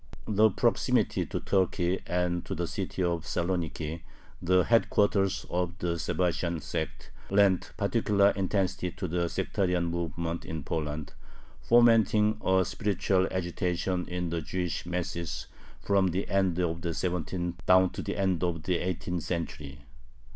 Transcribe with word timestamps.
The 0.25 0.49
proximity 0.49 1.27
to 1.27 1.39
Turkey 1.39 1.99
and 2.07 2.43
to 2.47 2.55
the 2.55 2.65
city 2.65 3.03
of 3.03 3.23
Saloniki, 3.23 4.01
the 4.41 4.63
headquarters 4.63 5.45
of 5.47 5.77
the 5.77 5.99
Sabbatian 5.99 6.59
sect, 6.59 7.11
lent 7.29 7.71
particular 7.77 8.31
intensity 8.31 8.89
to 8.93 9.07
the 9.07 9.29
sectarian 9.29 9.85
movement 9.85 10.43
in 10.43 10.63
Poland, 10.63 11.13
fomenting 11.61 12.41
a 12.43 12.65
spiritual 12.65 13.27
agitation 13.29 14.07
in 14.07 14.31
the 14.31 14.41
Jewish 14.41 14.87
masses 14.87 15.45
from 15.81 16.07
the 16.07 16.27
end 16.29 16.57
of 16.57 16.81
the 16.81 16.95
seventeenth 16.95 17.63
down 17.67 17.91
to 17.91 18.01
the 18.01 18.17
end 18.17 18.43
of 18.43 18.63
the 18.63 18.77
eighteenth 18.79 19.21
century. 19.21 19.81